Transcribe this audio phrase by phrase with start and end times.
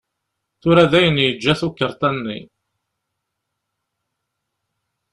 [0.61, 2.39] Tura dayen yeǧǧa tukerḍa-nni.